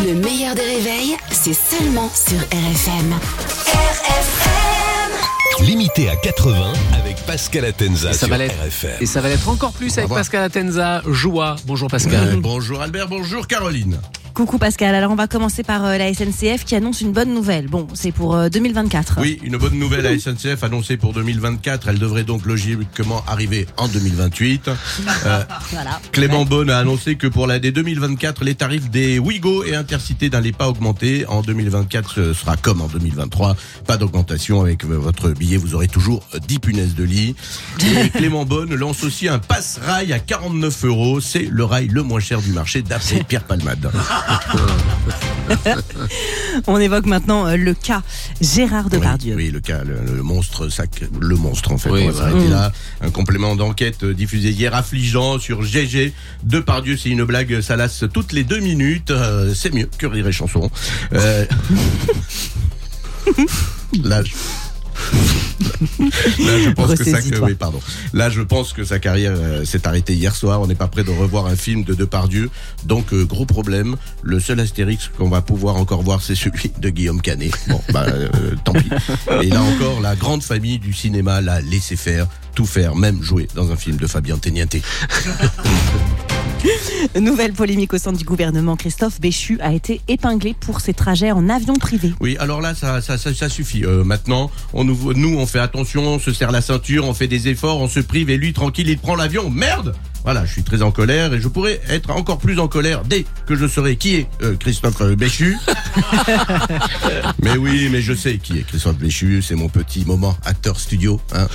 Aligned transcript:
Le 0.00 0.14
meilleur 0.14 0.54
des 0.54 0.62
réveils, 0.62 1.16
c'est 1.30 1.52
seulement 1.52 2.10
sur 2.14 2.38
RFM. 2.38 3.12
RFM 3.66 5.64
Limité 5.64 6.08
à 6.08 6.16
80 6.16 6.72
avec 6.98 7.16
Pascal 7.24 7.66
Atenza 7.66 8.10
Et 8.10 8.12
ça 8.14 8.18
sur 8.20 8.28
va 8.28 8.38
l'être. 8.38 8.54
RFM. 8.64 8.90
Et 9.00 9.06
ça 9.06 9.20
va 9.20 9.28
l'être 9.28 9.48
encore 9.48 9.72
plus 9.72 9.96
avec. 9.98 10.10
Pascal 10.10 10.42
Atenza. 10.42 11.02
Joie. 11.06 11.56
Bonjour 11.66 11.88
Pascal. 11.88 12.28
Euh, 12.28 12.36
bonjour 12.40 12.80
Albert, 12.80 13.06
bonjour 13.06 13.46
Caroline. 13.46 14.00
Coucou 14.34 14.56
Pascal, 14.56 14.94
alors 14.94 15.12
on 15.12 15.14
va 15.14 15.26
commencer 15.26 15.62
par 15.62 15.84
euh, 15.84 15.98
la 15.98 16.12
SNCF 16.12 16.64
qui 16.64 16.74
annonce 16.74 17.02
une 17.02 17.12
bonne 17.12 17.34
nouvelle. 17.34 17.68
Bon, 17.68 17.86
c'est 17.92 18.12
pour 18.12 18.34
euh, 18.34 18.48
2024. 18.48 19.18
Oui, 19.20 19.38
une 19.42 19.58
bonne 19.58 19.78
nouvelle 19.78 20.06
à 20.06 20.18
SNCF 20.18 20.64
annoncée 20.64 20.96
pour 20.96 21.12
2024. 21.12 21.88
Elle 21.88 21.98
devrait 21.98 22.24
donc 22.24 22.46
logiquement 22.46 23.22
arriver 23.26 23.66
en 23.76 23.88
2028. 23.88 24.70
Euh, 25.26 25.44
Voilà. 25.70 26.00
Clément 26.10 26.44
Beaune 26.44 26.70
a 26.70 26.78
annoncé 26.78 27.16
que 27.16 27.26
pour 27.26 27.46
l'année 27.46 27.70
2024, 27.70 28.44
les 28.44 28.54
tarifs 28.54 28.90
des 28.90 29.18
Ouigo 29.18 29.62
et 29.64 29.74
Intercité 29.76 30.30
n'allaient 30.30 30.52
pas 30.52 30.68
augmenter. 30.68 31.26
En 31.26 31.42
2024, 31.42 32.10
ce 32.14 32.32
sera 32.32 32.56
comme 32.56 32.80
en 32.80 32.86
2023. 32.88 33.56
Pas 33.86 33.96
d'augmentation 33.98 34.60
avec 34.62 34.84
euh, 34.84 34.96
votre 34.96 35.30
billet. 35.30 35.58
Vous 35.58 35.74
aurez 35.74 35.88
toujours 35.88 36.26
10 36.48 36.58
punaises 36.58 36.94
de 36.94 37.04
lit. 37.04 37.36
Et 38.04 38.08
Clément 38.10 38.44
Beaune 38.44 38.74
lance 38.74 39.04
aussi 39.04 39.28
un 39.28 39.38
passe-rail 39.38 40.12
à 40.12 40.18
49 40.18 40.84
euros. 40.86 41.20
C'est 41.20 41.46
le 41.50 41.64
rail 41.64 41.88
le 41.88 42.02
moins 42.02 42.20
cher 42.20 42.40
du 42.40 42.52
marché 42.52 42.82
d'après 42.82 43.22
Pierre 43.28 43.44
Palmade. 43.44 43.90
On 46.66 46.78
évoque 46.78 47.06
maintenant 47.06 47.46
euh, 47.46 47.56
le 47.56 47.74
cas 47.74 48.02
Gérard 48.40 48.88
Depardieu. 48.90 49.34
Oui, 49.34 49.46
oui, 49.46 49.50
le 49.50 49.60
cas, 49.60 49.82
le, 49.84 49.98
le 50.14 50.22
monstre, 50.22 50.68
sac, 50.68 51.02
le 51.18 51.36
monstre 51.36 51.72
en 51.72 51.78
fait. 51.78 51.90
Oui, 51.90 52.02
on 52.04 52.06
va 52.06 52.12
voilà. 52.12 52.30
s'arrêter 52.30 52.48
là. 52.50 52.72
Un 53.00 53.10
complément 53.10 53.56
d'enquête 53.56 54.04
euh, 54.04 54.14
diffusé 54.14 54.50
hier 54.50 54.74
affligeant 54.74 55.38
sur 55.38 55.62
GG. 55.62 56.12
Depardieu, 56.42 56.96
c'est 56.96 57.10
une 57.10 57.24
blague, 57.24 57.60
ça 57.60 57.76
lasse 57.76 58.04
toutes 58.12 58.32
les 58.32 58.44
deux 58.44 58.60
minutes. 58.60 59.10
Euh, 59.10 59.52
c'est 59.54 59.72
mieux 59.72 59.88
que 59.98 60.06
rire 60.06 60.26
et 60.26 60.32
chanson. 60.32 60.70
Euh. 61.12 61.44
Là, 66.38 66.58
je 66.64 66.70
pense 66.70 66.94
que 66.94 67.40
oui, 67.40 67.54
pardon. 67.54 67.80
Là, 68.12 68.30
je 68.30 68.42
pense 68.42 68.72
que 68.72 68.84
sa 68.84 68.98
carrière 68.98 69.34
euh, 69.36 69.64
s'est 69.64 69.86
arrêtée 69.86 70.14
hier 70.14 70.34
soir. 70.34 70.60
On 70.60 70.66
n'est 70.66 70.74
pas 70.74 70.88
prêt 70.88 71.04
de 71.04 71.10
revoir 71.10 71.46
un 71.46 71.56
film 71.56 71.84
de 71.84 71.94
Depardieu. 71.94 72.50
Donc, 72.84 73.12
euh, 73.12 73.24
gros 73.24 73.46
problème. 73.46 73.96
Le 74.22 74.40
seul 74.40 74.60
Astérix 74.60 75.10
qu'on 75.16 75.28
va 75.28 75.42
pouvoir 75.42 75.76
encore 75.76 76.02
voir, 76.02 76.22
c'est 76.22 76.34
celui 76.34 76.70
de 76.78 76.88
Guillaume 76.88 77.20
Canet. 77.20 77.52
Bon, 77.68 77.80
bah, 77.92 78.06
euh, 78.08 78.28
tant 78.64 78.72
pis. 78.72 78.90
Et 79.42 79.48
là 79.48 79.62
encore, 79.62 80.00
la 80.00 80.16
grande 80.16 80.42
famille 80.42 80.78
du 80.78 80.92
cinéma 80.92 81.40
l'a 81.40 81.60
laissé 81.60 81.96
faire, 81.96 82.26
tout 82.54 82.66
faire, 82.66 82.94
même 82.94 83.22
jouer 83.22 83.48
dans 83.54 83.70
un 83.70 83.76
film 83.76 83.96
de 83.96 84.06
Fabien 84.06 84.38
Teniente. 84.38 84.76
Nouvelle 87.20 87.52
polémique 87.52 87.92
au 87.94 87.98
sein 87.98 88.12
du 88.12 88.24
gouvernement. 88.24 88.76
Christophe 88.76 89.20
Béchu 89.20 89.58
a 89.60 89.72
été 89.72 90.00
épinglé 90.08 90.54
pour 90.58 90.80
ses 90.80 90.94
trajets 90.94 91.32
en 91.32 91.48
avion 91.48 91.74
privé. 91.74 92.12
Oui, 92.20 92.36
alors 92.38 92.60
là, 92.60 92.74
ça, 92.74 93.00
ça, 93.00 93.18
ça, 93.18 93.34
ça 93.34 93.48
suffit. 93.48 93.84
Euh, 93.84 94.04
maintenant, 94.04 94.50
on 94.72 94.84
nous, 94.84 95.12
nous, 95.14 95.38
on 95.38 95.46
fait 95.46 95.58
attention, 95.58 96.02
on 96.02 96.18
se 96.18 96.32
serre 96.32 96.52
la 96.52 96.60
ceinture, 96.60 97.06
on 97.06 97.14
fait 97.14 97.28
des 97.28 97.48
efforts, 97.48 97.80
on 97.80 97.88
se 97.88 98.00
prive 98.00 98.30
et 98.30 98.36
lui, 98.36 98.52
tranquille, 98.52 98.88
il 98.88 98.98
prend 98.98 99.14
l'avion. 99.14 99.50
Merde 99.50 99.94
Voilà, 100.24 100.44
je 100.44 100.52
suis 100.52 100.62
très 100.62 100.82
en 100.82 100.90
colère 100.90 101.32
et 101.34 101.40
je 101.40 101.48
pourrais 101.48 101.80
être 101.88 102.10
encore 102.10 102.38
plus 102.38 102.58
en 102.58 102.68
colère 102.68 103.02
dès 103.04 103.26
que 103.46 103.56
je 103.56 103.66
saurai 103.66 103.96
qui 103.96 104.16
est 104.16 104.26
euh, 104.42 104.56
Christophe 104.56 105.00
euh, 105.00 105.16
Béchu. 105.16 105.56
mais 107.42 107.56
oui, 107.56 107.88
mais 107.90 108.00
je 108.00 108.12
sais 108.12 108.38
qui 108.38 108.58
est 108.58 108.62
Christophe 108.62 108.98
Béchu. 108.98 109.42
C'est 109.42 109.56
mon 109.56 109.68
petit 109.68 110.04
moment 110.04 110.36
acteur 110.44 110.78
studio. 110.78 111.20
Hein. 111.34 111.46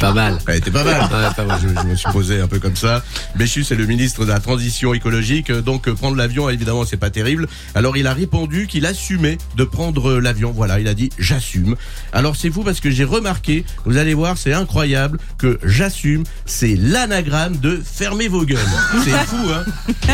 Pas 0.00 0.12
mal. 0.12 0.38
Elle 0.46 0.56
était 0.56 0.70
pas 0.70 0.84
mal. 0.84 1.00
Ouais, 1.02 1.34
pas 1.36 1.44
mal. 1.44 1.58
Je, 1.62 1.68
je 1.68 1.86
me 1.86 1.94
suis 1.94 2.10
posé 2.12 2.40
un 2.40 2.48
peu 2.48 2.58
comme 2.58 2.76
ça. 2.76 3.02
Béchu, 3.36 3.64
c'est 3.64 3.74
le 3.74 3.86
ministre 3.86 4.24
de 4.24 4.30
la 4.30 4.40
transition 4.40 4.94
écologique, 4.94 5.50
donc 5.52 5.88
euh, 5.88 5.94
prendre 5.94 6.16
l'avion, 6.16 6.48
évidemment, 6.48 6.84
c'est 6.84 6.96
pas 6.96 7.10
terrible. 7.10 7.48
Alors 7.74 7.96
il 7.96 8.06
a 8.06 8.12
répondu 8.14 8.66
qu'il 8.66 8.86
assumait 8.86 9.38
de 9.56 9.64
prendre 9.64 10.10
euh, 10.10 10.20
l'avion. 10.20 10.52
Voilà, 10.54 10.80
il 10.80 10.88
a 10.88 10.94
dit 10.94 11.10
j'assume. 11.18 11.76
Alors 12.12 12.36
c'est 12.36 12.50
fou 12.50 12.62
parce 12.62 12.80
que 12.80 12.90
j'ai 12.90 13.04
remarqué, 13.04 13.64
vous 13.84 13.96
allez 13.96 14.14
voir, 14.14 14.36
c'est 14.38 14.52
incroyable 14.52 15.18
que 15.38 15.58
j'assume, 15.64 16.24
c'est 16.46 16.76
l'anagramme 16.76 17.56
de 17.58 17.80
fermez 17.84 18.28
vos 18.28 18.44
gueules. 18.44 18.58
C'est 19.04 19.10
fou, 19.26 19.36
hein 19.52 19.64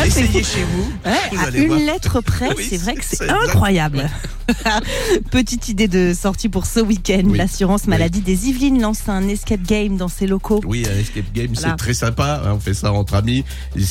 Essayez 0.05 0.43
chez 0.43 0.63
vous. 0.73 0.91
Ouais, 1.05 1.17
Vous 1.31 1.39
à 1.39 1.47
allez 1.47 1.61
une 1.61 1.67
voir. 1.67 1.79
lettre 1.79 2.21
près, 2.21 2.49
Oui, 2.57 2.65
c'est 2.69 2.77
vrai 2.77 2.95
que 2.95 3.03
c'est 3.05 3.29
incroyable. 3.29 4.09
Petite 5.31 5.67
idée 5.67 5.87
de 5.89 6.13
sortie 6.13 6.47
pour 6.49 6.65
ce 6.65 6.79
week-end. 6.79 7.23
Oui. 7.25 7.37
L'assurance 7.37 7.81
Oui. 7.83 7.89
maladie 7.89 8.21
des 8.37 8.47
Yvelines 8.49 8.81
lance 8.81 9.07
un 9.07 9.27
escape 9.27 9.61
game 9.63 9.97
dans 9.97 10.07
ses 10.07 10.27
locaux. 10.27 10.61
Oui, 10.65 10.85
un 10.91 10.97
escape 10.99 11.31
game, 11.33 11.47
Voilà. 11.53 11.69
c'est 11.71 11.75
très 11.77 11.93
sympa. 11.93 12.41
hein, 12.45 12.51
on 12.55 12.59
fait 12.59 12.73
ça 12.73 12.91
entre 12.91 13.15
amis. 13.15 13.43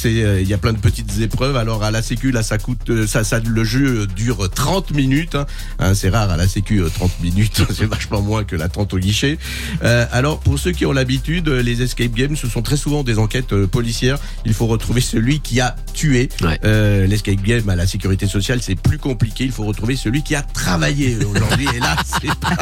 Euh, 0.05 0.41
il 0.41 0.49
y 0.49 0.55
a 0.55 0.59
plein 0.59 0.73
de 0.73 0.79
petites 0.79 1.19
épreuves. 1.21 1.57
Alors 1.57 1.83
à 1.83 1.91
la 1.91 2.03
Sécu, 2.03 2.31
là, 2.31 2.43
ça 2.43 2.59
coûte, 2.59 2.91
euh, 2.91 3.07
ça, 3.07 3.25
ça, 3.25 3.41
le 3.41 3.65
jeu 3.65 4.01
euh, 4.03 4.07
dure 4.07 4.49
30 4.51 4.93
minutes. 4.93 5.35
hein. 5.35 5.47
Hein, 5.79 5.95
c'est 5.95 6.09
rare 6.11 6.31
à 6.31 6.37
la 6.37 6.47
Sécu 6.49 6.81
euh, 6.81 6.89
30 6.89 7.21
minutes. 7.21 7.63
c'est 7.75 7.87
vachement 7.87 8.21
moins 8.23 8.45
que 8.45 8.57
la 8.57 8.69
30 8.69 8.95
au 8.95 8.99
guichet. 8.99 9.39
Euh, 9.83 10.07
alors 10.13 10.39
pour 10.41 10.59
ceux 10.59 10.73
qui 10.73 10.87
ont 10.87 10.93
l'habitude, 10.93 11.49
les 11.49 11.83
escape 11.83 12.13
games, 12.13 12.37
ce 12.37 12.49
sont 12.49 12.63
très 12.63 12.77
souvent 12.77 13.03
des 13.03 13.19
enquêtes 13.19 13.53
euh, 13.53 13.67
policières. 13.67 14.19
Il 14.45 14.55
faut 14.55 14.67
retrouver 14.67 15.01
celui 15.01 15.41
qui 15.41 15.61
a 15.61 15.75
tué. 15.95 16.29
Ouais. 16.43 16.59
Euh, 16.65 17.07
l'escape 17.07 17.43
game 17.43 17.69
à 17.69 17.77
la 17.77 17.87
sécurité 17.87 18.27
sociale, 18.27 18.61
c'est 18.63 18.75
plus 18.77 18.99
compliqué. 18.99 19.45
Il 19.45 19.53
faut 19.53 19.65
retrouver 19.65 19.97
celui 19.97 20.23
qui 20.23 20.35
a 20.35 20.43
travaillé 20.43 21.17
aujourd'hui. 21.25 21.67
Et 21.75 21.81
là, 21.81 21.97
c'est 22.05 22.35
pas, 22.37 22.57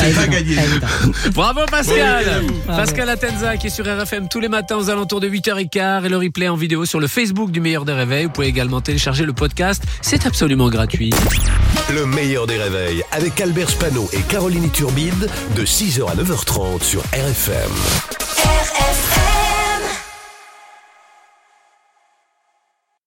c'est 0.00 0.14
pas 0.14 0.26
gagné. 0.26 0.56
Bravo 1.34 1.60
Pascal. 1.70 2.24
Pascal 2.66 3.08
Atenza 3.08 3.56
qui 3.56 3.66
est 3.68 3.70
sur 3.70 3.84
RFM 3.84 4.28
tous 4.28 4.40
les 4.40 4.48
matins 4.48 4.76
aux 4.76 4.90
alentours 4.90 5.20
de 5.20 5.28
8h15 5.28 6.04
et 6.04 6.08
le 6.08 6.16
replay 6.16 6.48
en 6.48 6.56
vidéo 6.56 6.84
sur 6.84 7.00
le 7.00 7.06
Facebook 7.06 7.50
du 7.50 7.60
meilleur 7.60 7.84
des 7.84 7.92
réveils. 7.92 8.24
Vous 8.24 8.30
pouvez 8.30 8.48
également 8.48 8.80
télécharger 8.80 9.24
le 9.24 9.32
podcast. 9.32 9.82
C'est 10.02 10.26
absolument 10.26 10.68
gratuit. 10.68 11.10
Le 11.92 12.06
meilleur 12.06 12.46
des 12.46 12.56
réveils 12.56 13.02
avec 13.12 13.40
Albert 13.40 13.70
Spano 13.70 14.08
et 14.12 14.20
Caroline 14.22 14.70
Turbide 14.70 15.28
de 15.56 15.64
6h 15.64 16.10
à 16.10 16.14
9h30 16.14 16.82
sur 16.82 17.00
RFM. 17.12 17.70
RFM 18.38 19.19